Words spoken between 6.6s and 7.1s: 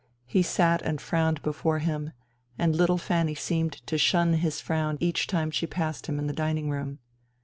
room.